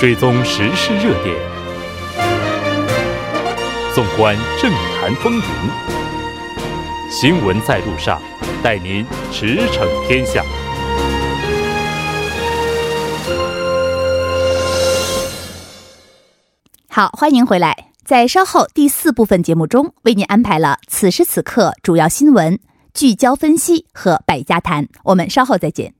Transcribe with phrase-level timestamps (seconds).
[0.00, 1.36] 追踪时事热点，
[3.94, 5.42] 纵观政坛风云，
[7.10, 8.18] 新闻在路上，
[8.62, 10.42] 带您驰骋天下。
[16.88, 17.90] 好，欢迎回来。
[18.02, 22.58] 在稍后第四部分节目中，为您安排了此时此刻主要新闻
[22.94, 24.88] 聚焦分析和百家谈。
[25.04, 25.99] 我们稍后再见。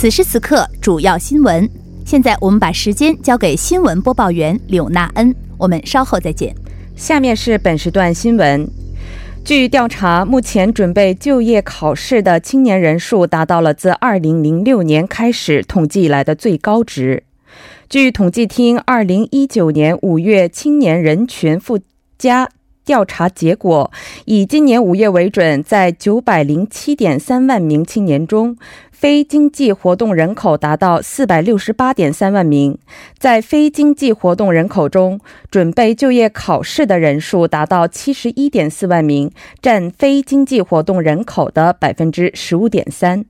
[0.00, 1.68] 此时此刻，主要新闻。
[2.06, 6.54] 现在我们把时间交给新闻播报员柳娜恩，我们稍后再见。
[6.96, 8.66] 下面是本时段新闻。
[9.44, 17.24] 据调查，目前准备就业考试的青年人数达到了自2006年开始统计以来的最高值。
[17.90, 21.78] 据统计厅2019年5月青年人群附
[22.16, 22.48] 加
[22.86, 23.92] 调查结果，
[24.24, 28.56] 以今年五月为准，在907.3万名青年中，
[29.00, 32.76] 非经济活动人口达到四百六十八点三万名，
[33.16, 35.18] 在非经济活动人口中，
[35.50, 39.30] 准备就业考试的人数达到七十一点四万名，
[39.62, 43.24] 占非经济活动人口的百分之十五点三。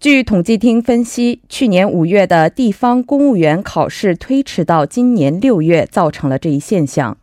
[0.00, 7.18] 据统计厅分析，去年五月的地方公务员考试推迟到今年六月，造成了这一现象。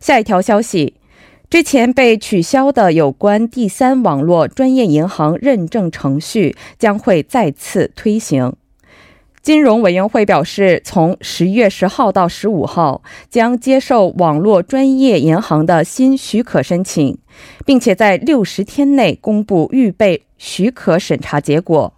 [0.00, 0.94] 下一条消息。
[1.50, 8.54] 之前被取消的有关第三网络专业银行认证程序将会再次推行。
[9.40, 17.18] 金融委员会表示，从十月十号到十五号将接受网络专业银行的新许可申请，
[17.66, 21.92] 并且在六十天内公布预备许可审查结果。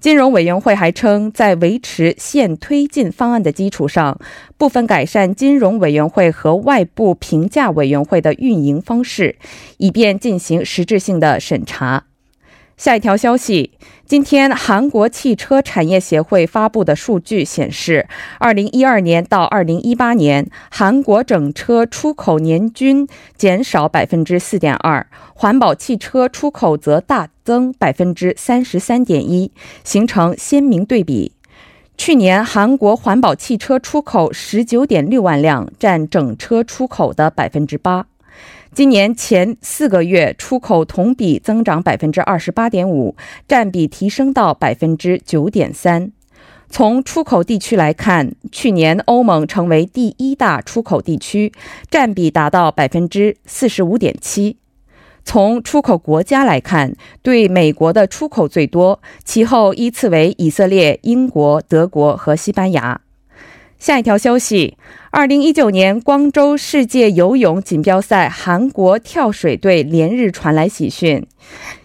[0.00, 4.20] 金融委员会还称，在维持现推进方案的基础上，
[4.56, 9.36] 部分改善金融委员会和外部评价委员会的运营方式，
[9.78, 12.04] 以便进行实质性的审查。
[12.76, 13.72] 下一条消息，
[14.06, 18.06] 今天韩国汽车产业协会发布的数据显示，
[18.38, 25.04] 二零一二年到二零一八年，韩国整车出口年均减少百分之四点二，
[25.34, 29.50] 环保汽车出口则大增百分之三十三点一，
[29.82, 31.32] 形成鲜明对比。
[31.96, 38.06] 去年韩国环保汽车出口十九点六万辆，占整车出口的百分之八。
[38.74, 43.16] 今年前四个月出口同比增长百分之二十八点五，
[43.48, 46.12] 占比提升到百分之九点三。
[46.68, 51.50] 从出口地区来看，去年欧盟成为第一大出口地区，
[51.90, 54.58] 占比达到百分之四十五点七。
[55.28, 63.02] 从出口国家来看，对美国的出口最多，其后依次为以色列、英国、德国和西班牙。
[63.78, 64.78] 下一条消息：
[65.10, 71.26] 二零一九年光州世界游泳锦标赛，韩国跳水队连日传来喜讯。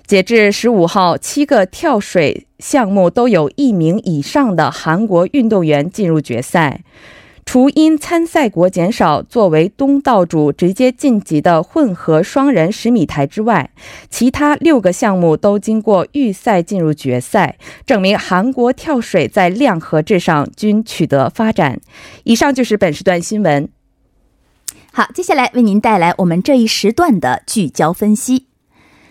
[0.08, 6.80] 截至十五号，七个跳水项目都有一名以上的韩国运动员进入决赛。
[7.46, 13.70] 除因参赛国减少，作为东道主直接晋级的混合双人十米台之外，
[14.10, 21.80] 其他六个项目都经过预赛进入决赛，证明韩国跳水在量和质上均取得发展。
[22.24, 23.70] 以上就是本时段新闻。
[24.92, 28.48] 好，接下来为您带来我们这一时段的聚焦分析。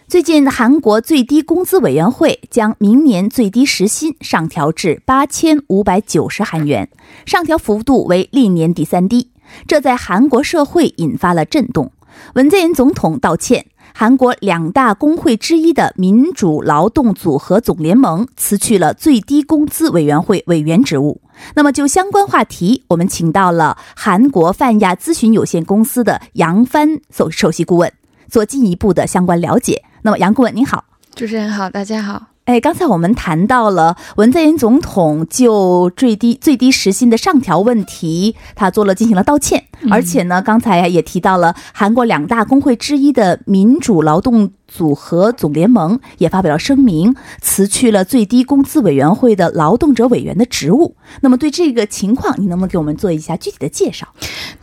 [0.09, 6.91] 最近，韩国最低工资委员会将明年最低时薪上调至八千五百九十韩元，
[7.25, 9.31] 上调幅度为历年第三低。
[9.67, 11.93] 这在韩国社会引发了震动。
[12.35, 13.65] 文在寅总统道歉，
[13.95, 21.23] 韩国两大工会之一的民主劳动组合总联盟辞去了最低工资委员会委员职务。
[21.55, 27.91] 那么，就相关话题，我们请到了韩国泛亚咨询有限公司的杨帆首首席顾问，
[28.29, 29.83] 做进一步的相关了解。
[30.05, 30.85] 那么，杨顾问您好，
[31.15, 32.32] 主持人好，大家好。
[32.45, 44.51] 哎，刚才我们谈到了文在寅总统就最低最低时薪的上调问题，他做了进行了道歉，而且呢，刚才也提到了韩国两大工会之一的民主劳动。
[44.75, 50.97] 组合总联盟也发表了声明，辞去了最低工资委员会的劳动者委员的职务。
[51.21, 54.09] 那么，对这个情况，你能不能给我们做一下具体的介绍？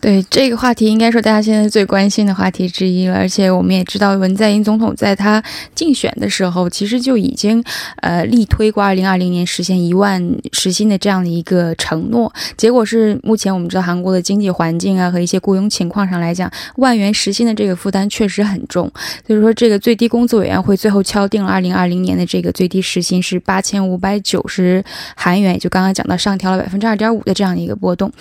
[0.02, 3.16] 对这个话题，应该说大家现在最关心的话题之一了。
[3.18, 5.44] 而且，我们也知道，文在寅总统在他
[5.76, 7.64] 竞选的时候，其实就已经
[7.98, 10.22] 呃力推过二零二零年实现一万
[10.52, 12.32] 时薪的这样的一个承诺。
[12.58, 18.92] 结果是，目前我们知道韩国的经济环境啊和一些雇佣情况上来讲，万元时薪的这个负担确实很重。
[19.26, 24.84] 所以说，这个最低工资委员会最后敲定了二零二零年的这个最低时薪是八千五百九十
[25.16, 28.12] 韩元，也就刚刚讲到上调了百分之二点五的这样的一个波动。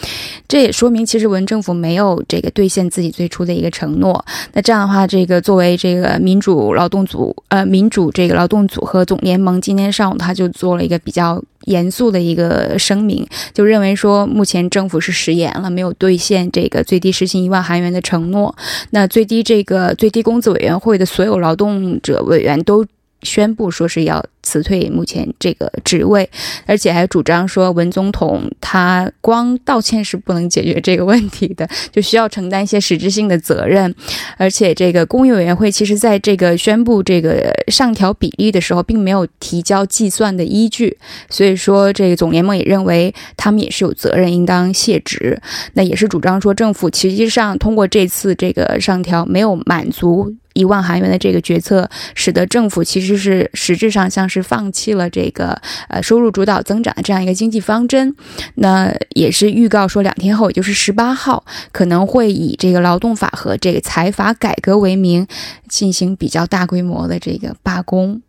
[0.46, 4.24] 这也说明其实文政府没有这个兑现自己最初的一个承诺。
[4.52, 18.54] 那这样的话，这个作为这个民主劳动组呃民主这个劳动组合总联盟，今天上午他就做了一个比较严肃的一个声明，就认为说目前政府是食言了，没有兑现这个最低时薪一万韩元的承诺。
[18.90, 22.84] 那最低这个最低工资委员会的所有劳动者委员都
[23.22, 26.28] 宣布说是要辞退目前这个职位，
[26.64, 33.94] 而且还主张说文总统他光道歉是不能解决这个问题的，就需要承担一些实质性的责任。
[34.38, 40.96] 而且这个工业委员会其实在这个宣布这个上调比例的时候，并没有提交计算的依据，
[41.28, 45.38] 所以说这个总联盟也认为他们也是有责任，应当卸职。
[45.74, 50.34] 那也是主张说政府实际上通过这次这个上调没有满足。
[50.58, 58.14] 一万韩元的这个决策，使得政府其实是实质上像是放弃了这个呃收入主导增长的这样一个经济方针。
[58.56, 65.26] 那也是预告说，两天后，也就是十八号，可能会以这个劳动法和这个财法改革为名，
[65.68, 68.20] 进行比较大规模的这个罢工。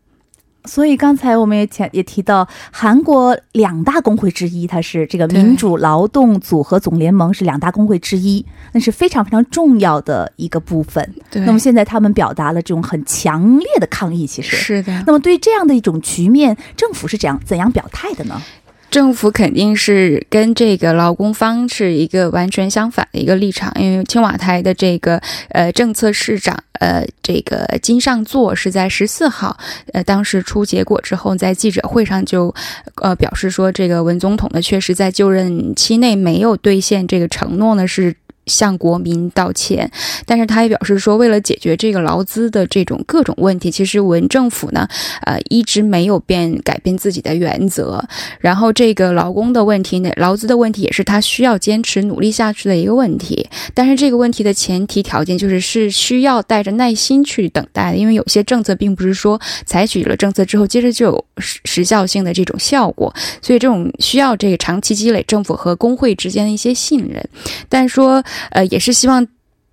[0.66, 11.14] 所以刚才我们也前也提到，韩国两大工会之一，它是这个民主劳动组合总联盟是两大工会之一，那是非常非常重要的一个部分。
[11.32, 11.42] 对。
[11.44, 15.04] 那么现在他们表达了这种很强烈的抗议，其实是的。
[15.08, 18.42] 那么对于这样的一种局面，政府是怎样怎样表态的呢？
[18.90, 29.58] 政府肯定是跟这个劳工方是一个完全相反的一个立场，因为青瓦台的这个呃政策市长呃这个金尚座是在十四号
[29.94, 32.54] 呃当时出结果之后，在记者会上就
[32.96, 38.16] 呃表示说，这个文总统呢确实在就任期内没有兑现这个承诺呢是。
[38.50, 39.90] 向国民道歉，
[40.26, 44.88] 但是他也表示说，为了解决这个劳资的这种各种问题，其实文政府呢，
[45.22, 48.04] 呃，一直没有变改变自己的原则。
[48.40, 53.48] 然后这个劳工的问题呢，劳资的问题也是他需要坚持努力下去的一个问题。
[53.74, 67.24] 但是这个问题的前提条件就是是需要带着耐心去等待的，因为有些政策并不是说采取了政策之后接着就有时时效性的这种效果，所以这种需要这个长期积累政府和工会之间的一些信任。
[67.70, 68.24] 但说。
[68.52, 69.26] 呃，也是希望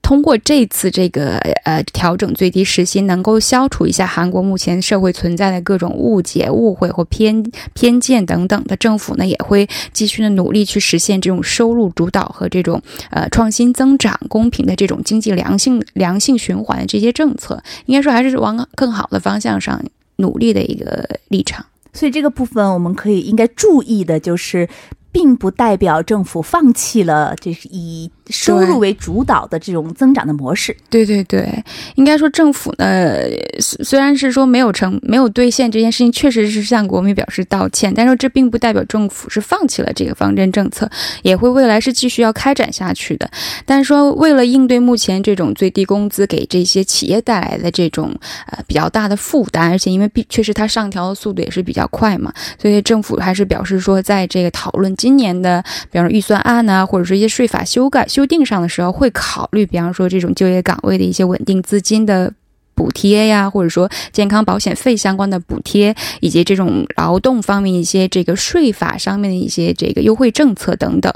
[0.02, 7.42] 通过这次这个呃调整最低时薪，能够消除一下韩国目前社会存在的各种误解、误会或偏
[7.74, 8.76] 偏见等等的。
[8.76, 12.80] 政府呢也会继续的努力去实现这种收入主导和这种
[13.10, 19.82] 呃创新增长、公平的这种经济良性良性循环的这些政策，应该说还是往更好的方向上
[20.18, 21.66] 努力的一个立场。
[21.92, 24.68] 所以这个部分我们可以应该注意的就是，
[25.10, 28.08] 并不代表政府放弃了这是以。
[28.28, 31.48] 收入为主导的这种增长的模式，对对对，
[31.94, 33.14] 应该说政府呢，
[33.60, 40.90] 虽然是说没有成没有兑现这件事情，确实是向国民表示道歉，但是这并不代表政府是放弃了这个方针政策，
[41.22, 43.30] 也会未来是继续要开展下去的。
[43.64, 48.12] 但是说为了应对目前这种最低工资给这些企业带来的这种
[48.50, 58.04] 呃比较大的负担，而且因为必确实它上调的速度也是比较快嘛，所以政府还是表示说，在这个讨论今年的，比方说预算案啊，或者说一些税法修改。
[58.16, 62.32] 修订上的时候会考虑，比方说这种就业岗位的一些稳定资金的。
[62.76, 71.10] 补贴呀，或者说健康保险费相关的补贴，以及这种劳动方面一些这个税法上面的一些这个优惠政策等等。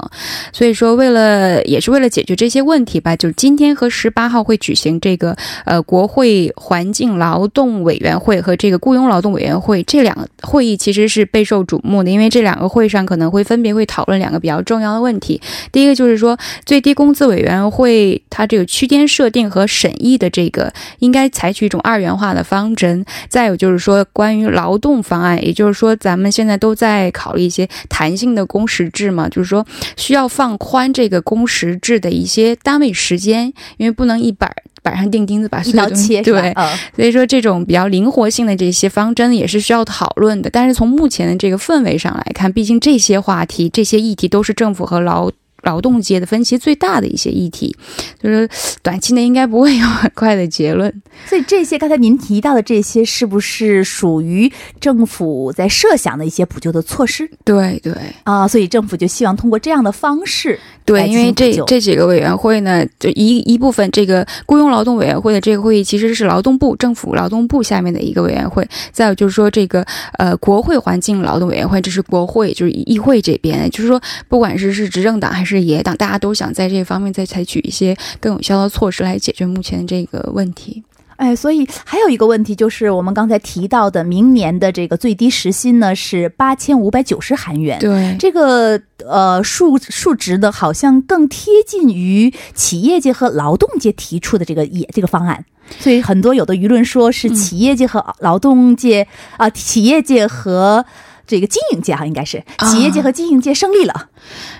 [0.51, 15.39] 所以说，为了也是为了解决这些问题吧，就是今天和十八号会举行这个呃国会环境劳动委员会和这个雇佣劳动委员会这两个会议，其实是备受瞩目的，因为这两个会上可能会分别会讨论两个比较重要的问题。
[15.71, 21.50] 第一个就是说，最低工资委员会它这个区间设定和审议的这个应该采。
[21.51, 29.65] 采取一种二元化的方针，再有就是说关于劳动方案，也就是说咱们现在都在考虑一些弹性的工时制嘛，就是说
[29.97, 34.49] 需要放宽这个工时制的一些单位时间，因为不能一板
[34.81, 40.49] 板上钉钉子，把一刀切，对，嗯，所以说这种比较灵活性的这些方针也是需要讨论的。
[40.49, 45.29] 但是从目前的这个氛围上来看，毕竟这些话题、这些议题都是政府和劳。
[45.61, 47.75] 劳动界的分歧最大的一些议题，
[48.21, 48.49] 就是
[48.81, 50.91] 短期内应该不会有很快的结论。
[51.27, 57.29] 所以这些刚才您提到的这些，是不是属于政府在设想的一些补救的措施？
[57.43, 69.85] 对对啊，所以政府就希望通过这样的方式，对，因为这这几个委员会呢，就一一部分这个雇佣劳动委员会的这个会议其实是劳动部政府劳动部下面的一个委员会，再有就是说这个
[70.17, 80.83] 呃国会环境劳动委员会，这是国会就是议会这边，就是说不管是是执政党还是是野党，大家都想在这方面再采取一些更有效的措施来解决目前这个问题。
[81.17, 87.77] 哎，所以还有一个问题就是，我们刚才提到的，明年的这个最低时薪呢是八千五百九十韩元。
[87.79, 95.45] 对，这个呃数数值呢，好像更贴近于企业界和劳动界提出的这个也这个方案。
[95.79, 100.85] 所以很多有的舆论说是企业界和劳动界啊，企业界和。
[101.27, 104.09] 这个经营界哈，应该是企业界和经营界胜利了。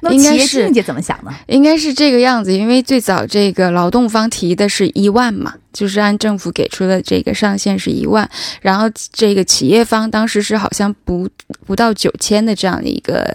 [0.01, 1.32] 那企业经营界怎么想呢？
[1.48, 5.56] 应该是这个样子，因为最早这个劳动方提的是一万嘛。
[5.74, 8.30] 就是按政府给出的这个上限是一万，
[8.62, 11.30] 然后这个企业方当时是好像不
[11.65, 13.25] 不到九千的这样的一个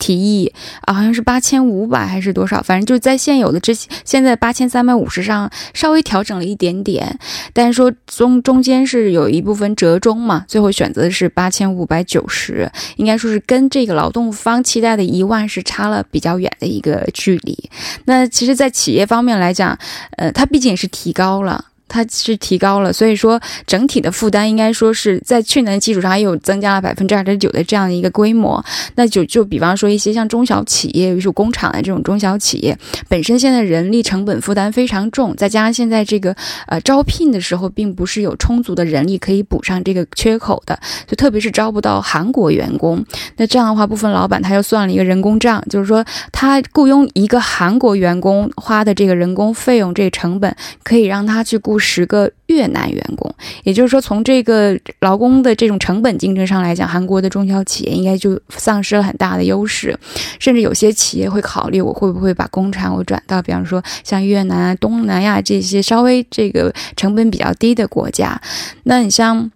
[0.00, 3.72] 提议啊，好像是八千五百还是多少，反正就在现有的这
[4.04, 7.16] 现在八千三百五十上稍微调整了一点点，
[7.52, 17.68] 但是说中中间是有一部分折中嘛，最后选择的是八千五百九十，应该说是跟这个劳动方期待的一万是差差了比较远的一个距离。
[18.04, 19.76] 那其实，在企业方面来讲，
[20.18, 21.64] 呃，它毕竟也是提高了。
[21.86, 28.64] 它是提高了，所以说整体的负担应该说是在去年的基础上又增加了百分之二点九的这样的一个规模。
[28.96, 32.76] 那就就比方说一些像中小企业，比如工厂的这种中小企业，
[33.08, 36.34] 本身现在人力成本负担非常重，再加上现在这个
[36.66, 40.76] 呃招聘的时候并不是有充足的人力可以补上这个缺口的，
[41.06, 43.04] 就特别是招不到韩国员工。
[43.36, 51.73] 那这样的话，部分老板他又算了一个人工账，就是说他雇佣一个韩国员工花的这个人工费用这个成本，可以让他去雇。
[51.78, 59.98] 十个越南员工，也就是说，从这个劳工的这种成本竞争上来讲，韩国的中小企业应该就丧失了很大的优势，
[60.38, 68.40] 甚至有些企业会考虑，我会不会把工厂我转到，比方说像越南、东南亚这些稍微这个成本比较低的国家。
[68.84, 69.50] 那你像。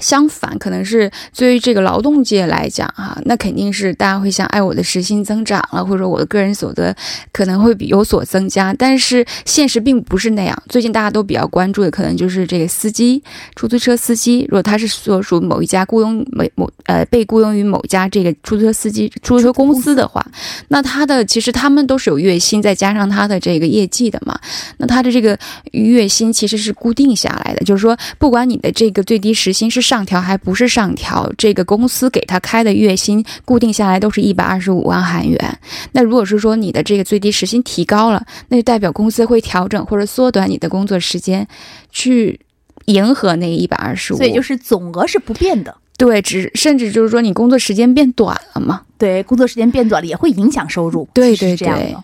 [0.00, 6.94] 相反，可能是对于这个劳动界来讲，哈，那肯定是大家会想，哎，我的时薪增长了，或者说我的个人所得
[7.32, 8.72] 可能会比有所增加。
[8.72, 10.56] 但是现实并不是那样。
[10.68, 13.22] 最近大家都比较关注的，可能就是这个司机，
[13.56, 20.24] 出租车司机，如果他是所属某一家雇佣某某呃被雇佣于某家这个出租车司机出租车公司的话，
[20.68, 24.38] 那他的其实他们都是有月薪，再加上他的这个业绩的嘛。
[24.76, 25.36] 那他的这个
[25.72, 29.87] 月薪其实是固定下来的，就是说，不管你的这个最低时薪是。
[29.88, 35.58] 上调还不是上调，这个公司给他开的月薪固定下来都是一百二十五万韩元。
[35.92, 41.48] 那如果是说你的这个最低时薪提高了，那就代表公司会调整或者缩短你的工作时间，
[41.90, 42.38] 去
[42.84, 44.18] 迎合那一百二十五。
[44.18, 45.74] 所以就是总额是不变的。
[45.96, 48.82] 对，只甚至就是说你工作时间变短了嘛？
[48.98, 51.08] 对，工作时间变短了也会影响收入。
[51.14, 51.96] 对对对。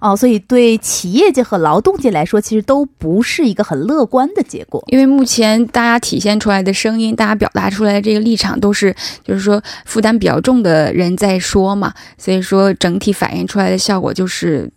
[0.00, 4.82] 哦，所以对企业界和劳动界来说，其实都不是一个很乐观的结果。
[4.88, 14.70] 因为目前大家体现出来的声音，大家表达出来的这个立场，都是就是说负担比较重的人在说嘛，所以说整体反映出来的效果就是。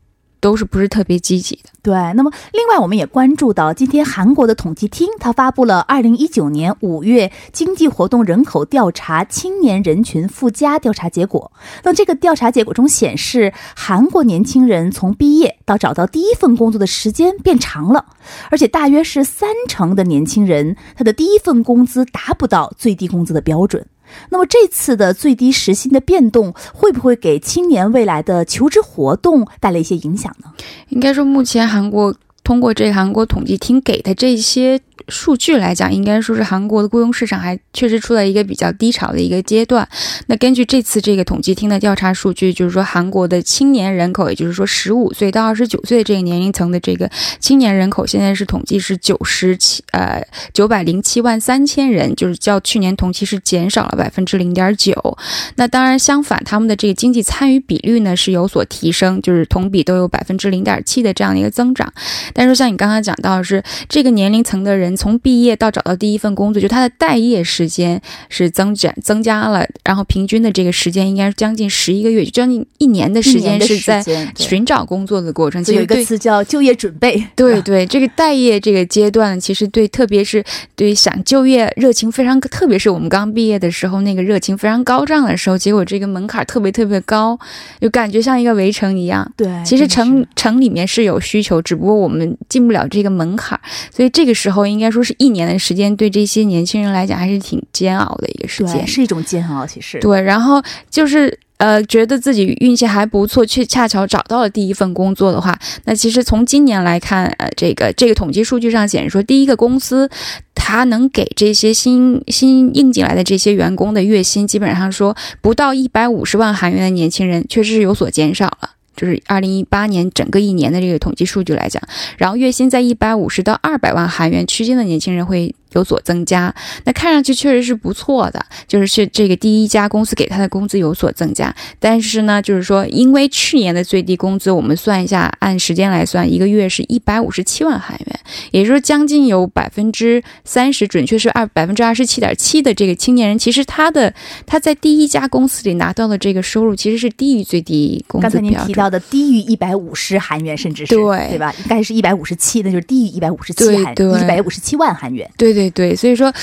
[0.44, 1.70] 都是不是特别积极的。
[1.82, 11.50] 对，那么另外我们也关注到，今天韩国的统计厅它发布了二零一九年五月经济活动人口调查青年人群附加调查结果。
[11.84, 18.06] 那这个调查结果中显示，韩国年轻人从毕业到找到第一份工作的时间变长了，
[18.52, 23.86] 而且大约是三成的年轻人他的第一份工资达不到最低工资的标准。
[24.30, 30.52] 那么这次的最低时薪的变动，会不会给青年未来的求职活动带来一些影响呢？
[30.90, 34.80] 应该说，目前韩国通过这韩国统计厅给的这些。
[35.08, 39.88] 数据来讲，应该说是韩国的雇佣市场还确实处在一个比较低潮的一个阶段。
[40.28, 55.18] 那根据这次这个统计厅的调查数据，就是说韩国的青年人口，也就是说十五岁到二十九岁这个年龄层的这个青年人口，现在是统计是九十七呃九百零七万三千人，就是较去年同期是减少了百分之零点九。
[55.56, 61.92] 那当然相反，他们的这个经济参与比率呢是有所提升，就是同比都有百分之零点七的这样的一个增长。
[62.34, 64.93] 但是像你刚刚讲到是这个年龄层的人。
[64.94, 74.04] 人从毕业到找到第一份工作，就他的待业时间是增加增加了，然后平均的这个时间应该是将近十一个月，就将近一年的时间是在
[74.38, 75.64] 寻找工作的过程。
[75.74, 77.26] 有一个词叫就业准备。
[77.36, 80.44] 对 对，这个待业这个阶段，其实对特别是
[80.76, 87.40] 对想就业热情非常，特别是我们刚毕业的时候，那个热情非常高涨的时候，结果这个门槛特别特别高，
[87.82, 89.30] 就感觉像一个围城一样。
[89.36, 93.60] 对，其实城城里面是有需求，只不过我们进不了这个门槛，
[93.90, 99.66] 所以这个时候应该说是一年的时间，对这些年轻人来讲还是挺煎熬的一个时间，是一种煎熬。
[99.66, 110.10] 其实对，然后就是呃，觉得自己运气还不错，却恰巧找到了第一份工作的话，那其实从今年来看，呃，这个这个统计数据上显示说，第一个公司
[110.54, 118.72] 它能给这些新新应进来的这些员工的月薪，基本上说不到一百五十万韩元的年轻人，确实是有所减少了。
[118.96, 121.82] 就是二零一八年整个一年的这个统计数据来讲，
[122.18, 125.54] 然后月薪在一百五十到二百万韩元区间的年轻人会。
[125.74, 126.54] 有所增加，
[126.86, 131.54] 那看上去确实是不错的，就是是这个第一家公司给他的工资有所增加。
[131.80, 138.20] 但是呢，就是说，因为去年的最低工资，我们算一下，按时间来算，一个月是一百五十七万韩元，
[138.52, 144.14] 也就是说，将近有百分之三十，准确是二百分之二十七点七的这个青年人，其实他的
[144.46, 148.24] 他在第一家公司里拿到的这个收入，其实是低于最低工资。
[148.24, 151.54] 刚才您提到的低于一百五十韩元，甚至是对对吧？
[151.60, 155.30] 应该是一百五十七，那就是低于一百五十七韩一百五十七万韩元。
[155.38, 155.63] 对对。
[155.70, 156.34] 对对，所以说，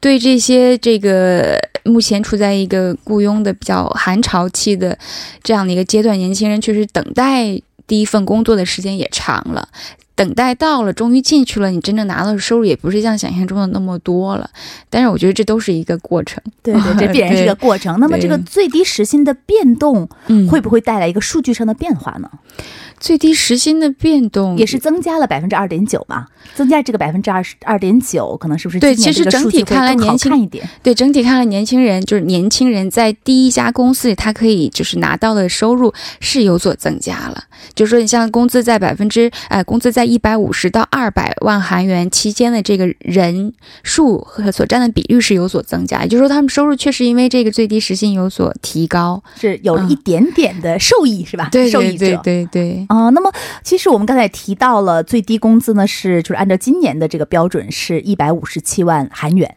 [0.00, 4.96] 对这些这个目前处在一个雇佣的比较寒潮期的
[5.42, 9.68] 这样的一个阶段，年轻人确实等待第一份工作的时间也长了，
[10.20, 14.50] 等待到了，终于进去了，你真正拿到的收入也不是像想象中的那么多了。
[14.90, 17.98] 但是我觉得这都是一个过程，对对， 这必然是个过程。
[17.98, 20.06] 那么这个最低时薪的变动，
[20.50, 22.28] 会不会带来一个数据上的变化呢？
[22.98, 26.26] 最低时薪的变动也是增加了百分之二点九嘛？
[26.54, 28.94] 增加这个百分之二十二点九，可能是不是对？
[28.94, 30.68] 其实整体看来年轻一点。
[30.82, 37.44] 对，整体看来年轻人就是年轻人在第一家公司里，他可以就是拿到的收入是有所增加了。
[37.74, 46.02] 就是说，你像工资在百分之哎，工资在一百五十到二百万韩元期间的这个人数和所占的比率是有所增加。
[46.02, 51.48] 也就是说，他们收入确实因为这个最低时薪有所提高，是有了一点点的受益，是吧？
[51.52, 52.86] 对，受益者，对对对。
[52.88, 59.56] 啊，那么其实我们刚才也提到了最低工资呢，是就是按照今年的这个标准是一百五十七万韩元，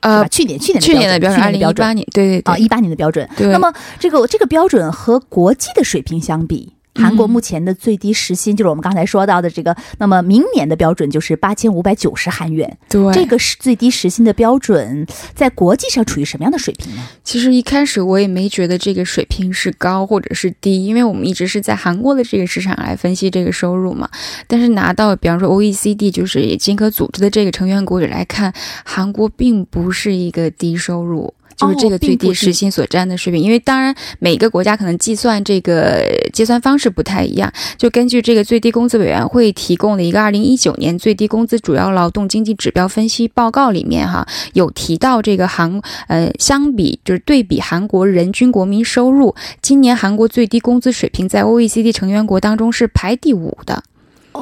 [0.00, 3.26] 呃，去年去年去年的标准，二零一八年，对对对，啊，一八年的标准。
[3.38, 6.74] 那么这个这个标准和国际的水平相比。
[6.98, 12.76] 韩国目前的最低时薪就是我们刚才说到的这个，那么明年的标准就是八千五百九十韩元。
[12.88, 17.02] 对，这个是最低时薪的标准，在国际上处于什么样的水平呢？
[17.22, 24.08] 其实一开始我也没觉得这个水平是高或者是低，因为我们一直是在韩国的这个市场来分析这个收入嘛。
[24.46, 28.52] 但是拿到比方说 OECD 就是经合组织的这个成员国里来看，
[28.84, 31.32] 韩国并不是一个低收入。
[31.58, 37.52] 就是这个最低时薪所占的水平，因为当然每个国家可能计算这个计算方式不太一样。
[37.76, 53.82] 就根据这个最低工资委员会提供的一个二零一九年最低工资主要劳动经济指标分析报告里面，哈，有提到这个韩呃相比就是对比韩国人均国民收入，今年韩国最低工资水平在 OECD 成员国当中是排第五的。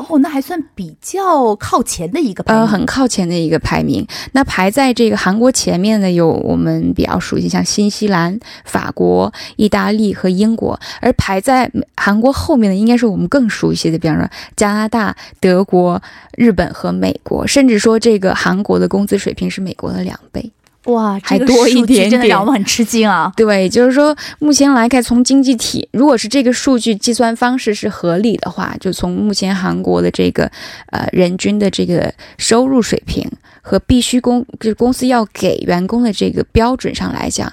[0.08, 4.06] 哦，那还算比较靠前的一个，呃，很靠前的一个排名。
[4.32, 10.78] 那排在这个韩国前面的有我们比较熟悉，像新西兰、法国、意大利和英国。
[11.00, 16.02] 而排在韩国后面的，应该是我们更熟悉的，比方说加拿大、德国、
[16.36, 17.46] 日本和美国。
[17.46, 20.50] 甚至说，这个韩国的工资水平是美国的两倍。
[20.86, 23.32] 哇，还多一点，真的让我们很吃惊啊！
[23.36, 30.50] 对，就是说，目前来看，从经济体，如果是这个数据计算方式是合理的话，就从目前韩国的这个
[30.92, 33.28] 呃人均的这个收入水平
[33.62, 37.52] 和必须公就是公司要给员工的这个标准上来讲，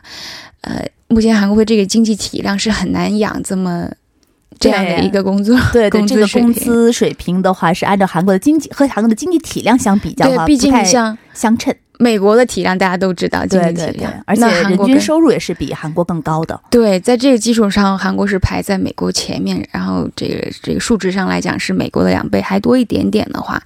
[0.61, 3.89] 呃，目前韩国的这个经济体量是很难养这么
[4.59, 5.57] 这样的一个工作。
[5.71, 11.73] 对对，这个工资水平的话，是按照韩国的经济和韩国的经济体量相比较的话，毕竟像相称。
[12.03, 16.59] 美国的体量大家都知道，经济体量，而且人均收入也是比韩国更高的。
[16.69, 23.57] 对，在这个基础上，韩国是排在美国前面，然后这个这个数值上来讲是美国的两倍还多一点点的话，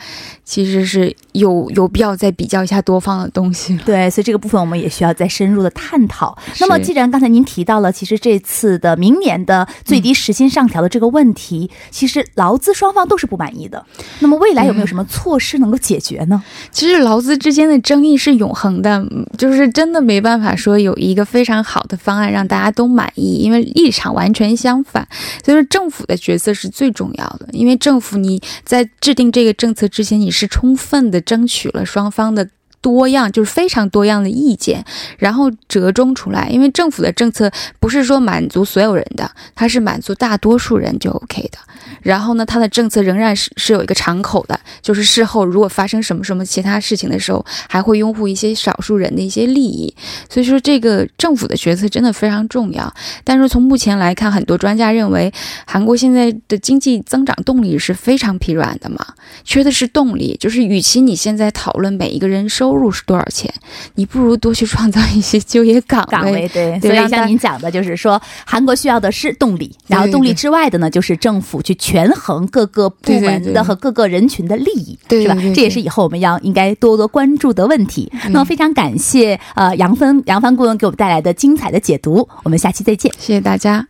[0.45, 3.75] 其实是有有必要再比较一下多方的东西。
[3.83, 6.37] 对，所以这个部分我们也需要再深入的探讨。
[6.59, 13.83] 那么，既然刚才您提到了，其实这次的明年的最低时薪上调的这个问题，其实劳资双方都是不满意的。
[14.19, 16.43] 那么，未来有没有什么措施能够解决呢？
[16.71, 18.26] 其实劳资之间的争议是。
[18.27, 19.05] 是永恒的，
[19.37, 25.07] 就是真的没办法说有一个非常好的方案让大家都满意，因为立场完全相反。
[25.45, 32.49] 所以说，政府的角色是最重要的，因为政府你在制定这个政策之前，你是充分的争取了双方的。
[32.87, 34.81] 多样就是非常多样的意见，
[35.17, 36.47] 然后折中出来。
[36.49, 41.57] 因为政府的政策不是说满足所有人的，它是满足大多数人就 OK 的。
[42.01, 49.93] 然后呢，它的政策仍然是是有一个敞口的，就是事后如果发生什么什么其他事情的时候，还会拥护一些少数人的一些利益。
[50.29, 52.93] 所以说，这个政府的决策真的非常重要。
[53.25, 55.33] 但是从目前来看，很多专家认为，
[55.65, 59.05] 韩国现在的经济增长动力是非常疲软的嘛，
[59.43, 60.37] 缺的是动力。
[60.39, 62.67] 就是与其你现在讨论每一个人收。
[62.67, 63.53] 收入是多少钱？
[63.95, 66.47] 你不如多去创造一些就业岗岗位。
[66.49, 75.35] 对，所以像您讲的，就是说韩国需要的是动力，然后动力之外的呢，就是政府去权衡各个部门的和各个人群的利益，是吧？
[75.55, 78.11] 这也是以后我们要应该多多关注的问题。
[78.29, 83.87] 那么非常感谢呃杨芬杨帆顾问给我们带来的精彩的解读，我们下期再见，谢谢大家。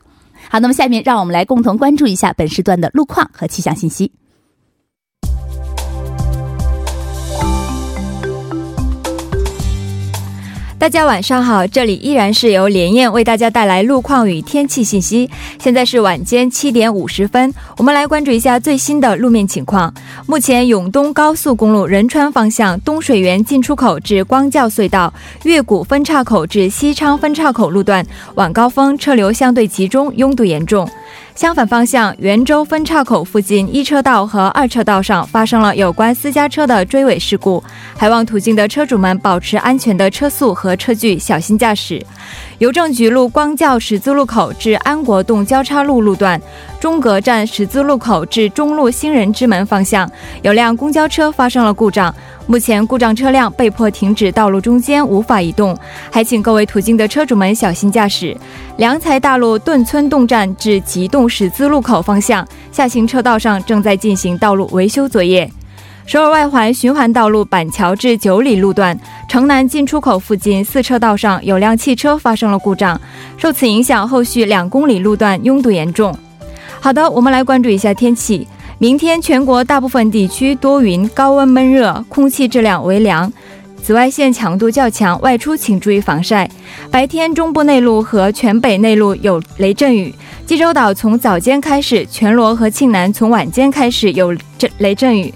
[0.50, 4.12] 好，那么下面让我们来共同关注一下本时段的路况和气象信息。
[10.80, 15.28] 大家晚上好，这里依然是由连燕为大家带来路况与天气信息。
[15.60, 19.92] 现在是晚间七点五十分，我们来关注一下最新的路面情况。
[20.28, 25.12] 目前永东高速公路仁川方向东水源进出口至光教隧道、
[25.46, 30.88] 月谷分岔口至西昌分岔口路段晚高峰车流相对集中，拥堵严重。
[31.38, 37.64] 相反方向，圆洲分岔口附近一车道和二车道上发生了有关私家车的追尾事故，
[37.96, 42.04] 还望途经的车主们保持安全的车速和车距，小心驾驶。
[42.58, 46.42] 邮政局路光教十字路口至安国洞交叉路路段、
[46.80, 50.10] 中阁站十字路口至中路新人之门方向，
[50.42, 52.14] 有辆公交车发生了故障。
[52.46, 55.78] 目前故障车辆被迫停止道路中间，无法移动，
[56.12, 58.38] 还请各位途经的车主们小心驾驶。
[58.78, 65.52] 良才大路顿村洞站至吉洞十字路口方向，下行车道上正在进行道路维修作业。
[66.06, 73.02] 首尔外环循环道路板桥至九里路段城南进出口附近四车道上有辆汽车发生了故障，
[73.36, 76.18] 受此影响，后续两公里路段拥堵严重。
[76.80, 78.48] 好的，我们来关注一下天气。
[78.80, 83.32] 明天全国大部分地区多云，高温闷热，空气质量为良，
[83.82, 86.50] 紫外线强度较强，外出请注意防晒。
[86.92, 90.14] 白天中部内陆和全北内陆有雷阵雨，
[90.46, 95.34] 济州岛从早间开始，全罗和庆南从晚间开始有阵雷阵雨。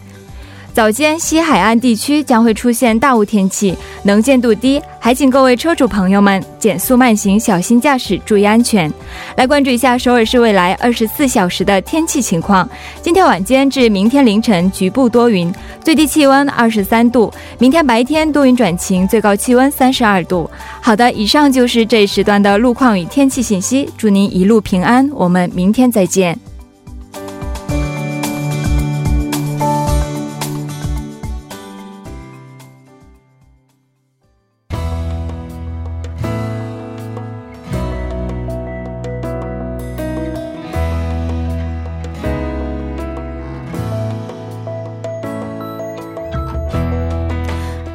[0.73, 8.91] 早间西海岸地区将会出现大雾天气，能见度低，还请各位车主朋友们减速慢行，小心驾驶，注意安全。
[9.35, 12.67] 来关注一下首尔市未来二十四小时的天气情况。
[13.01, 15.53] 今天晚间至明天凌晨局部多云，
[15.83, 17.29] 最低气温二十三度；
[17.59, 20.49] 明天白天多云转晴，最高气温三十二度。
[20.81, 23.89] 好的，以上就是这一时段的路况与天气信息。
[23.97, 26.50] 祝您一路平安，我们明天再见。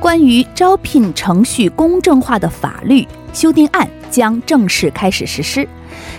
[0.07, 5.69] 关于招聘程序公正化的法律修订案将正式开始实施。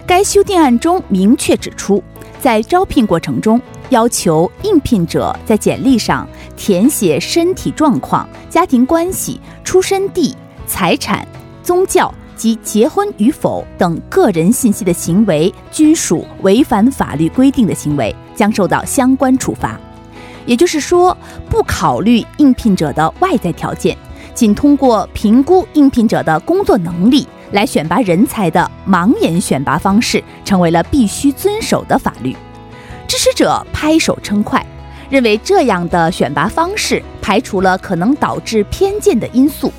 [0.06, 2.04] 该修订案中明确指出，
[2.42, 11.26] 在招聘过程中，要求应聘者在简历上填写身体状况、家庭关系、出生地、财产、
[11.64, 19.80] 宗教及结婚与否等个人信息的行为，均属违反法律规定的行为，将受到相关处罚。
[20.48, 21.16] 也就是说，
[21.50, 23.96] 不考虑应聘者的外在条件，
[24.34, 32.36] 仅通过评估应聘者的工作能力来选拔人才的盲眼选拔方式，成为了必须遵守的法律。
[33.08, 34.66] 支持者拍手称快，
[35.10, 39.72] 认为这样的选拔方式排除了可能导致偏见的因素，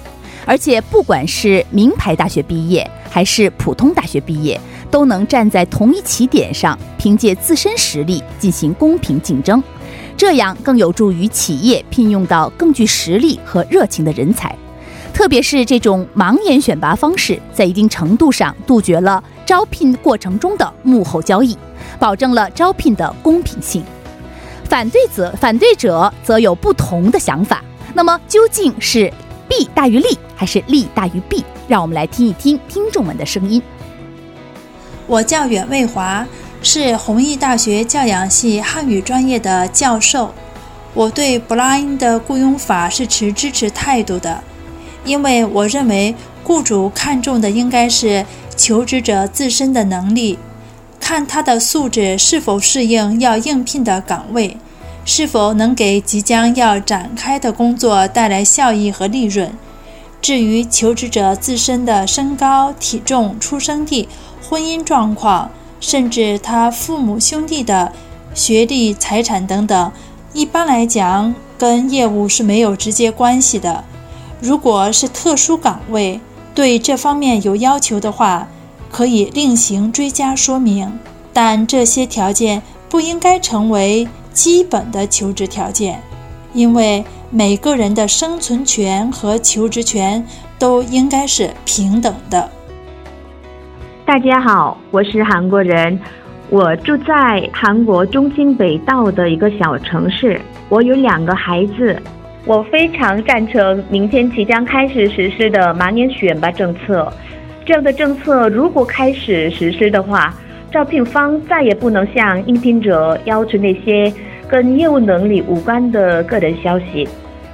[0.45, 9.63] 而且不管是名牌大学毕业还是普通大学毕业，都能站在同一起点上，凭借自身实力进行公平竞争。
[10.19, 14.53] 这样更有助于企业聘用到更具实力和热情的人才，
[15.15, 21.57] 特别是这种盲眼选拔方式，在一定程度上杜绝了招聘过程中的幕后交易，
[22.01, 23.85] 保证了招聘的公平性。
[24.65, 27.63] 反对者反对者则有不同的想法，
[27.95, 29.11] 那么究竟是
[29.49, 31.45] 弊大于利，还是利大于弊？
[31.69, 33.63] 让我们来听一听听众们的声音。
[35.07, 36.27] 我叫袁卫华。
[36.61, 40.35] 是弘毅大学教养系汉语专业的教授，
[40.93, 44.43] 我对 Blind 的雇佣法是持支持态度的，
[45.05, 50.39] 因为我认为雇主看重的应该是求职者自身的能力，
[50.99, 54.57] 看他的素质是否适应要应聘的岗位，
[55.05, 59.53] 是否能给即将要展开的工作带来效益和利润。
[60.21, 64.09] 至于求职者自身的身高、体重、出生地、
[64.43, 65.49] 婚姻状况，
[65.81, 67.93] 甚至他父母兄弟的
[68.35, 69.93] 学历、财产等等，
[70.33, 73.85] 一般来讲跟业务是没有直接关系的。
[74.41, 76.21] 如果是特殊岗位，
[76.55, 78.49] 对这方面有要求的话，
[78.91, 80.99] 可以另行追加说明。
[81.33, 86.03] 但这些条件不应该成为基本的求职条件，
[86.53, 87.05] 因为。
[87.31, 90.27] 每个人的生存权和求职权
[90.59, 92.51] 都应该是平等的。
[94.09, 96.01] 大家好，我是韩国人，
[96.49, 100.41] 我住在韩国中心北道的一个小城市。
[100.71, 101.95] 我有两个孩子，
[102.47, 107.13] 我非常赞成明天即将开始实施的盲年选拔政策。
[107.67, 110.33] 这样的政策如果开始实施的话，
[110.73, 114.11] 招聘方再也不能向应聘者要求那些。
[114.49, 117.07] 跟业务能力无关的个人消息，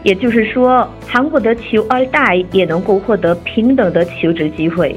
[0.04, 4.96] 也就是说，韩国的求二代也能够获得平等的求职机会。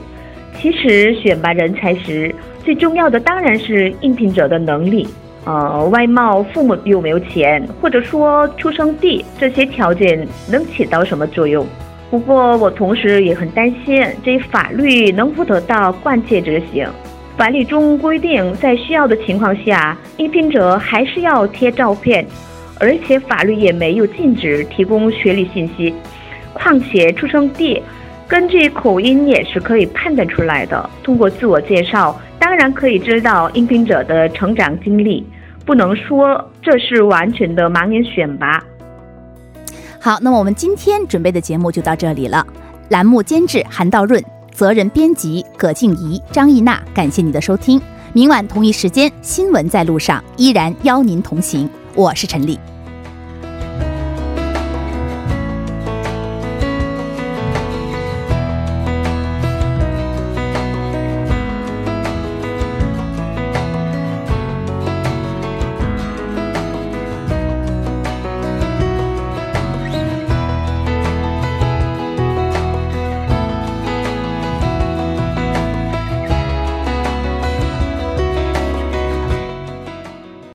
[0.59, 5.07] 其实选拔人才时，最重要的当然是应聘者的能力，
[5.45, 11.65] 呃，外貌、父母有没有钱，或者说出生地这些条件能起到什么作用。
[12.09, 16.87] 不过，我同时也很担心，这法律能否得到贯彻执行。
[17.37, 22.25] 法律中规定，在需要的情况下，应聘者还是要贴照片，
[22.79, 25.93] 而且法律也没有禁止提供学历信息。
[26.53, 27.81] 况且出生地，
[28.27, 30.89] 根据口音也是可以判断出来的。
[31.03, 35.25] 通过自我介绍，当然可以知道应聘者的成长经历，
[35.65, 38.61] 不能说这是完全的盲人选拔。
[39.99, 42.45] 好，那么我们今天准备的节目就到这里了。
[42.89, 44.23] 栏目监制韩道润。
[44.51, 47.79] 责任编辑葛静怡、张艺娜，感谢你的收听。
[48.11, 51.69] 明晚同一时间，新闻在路上，依然邀您同行。
[51.93, 52.57] 我是陈丽。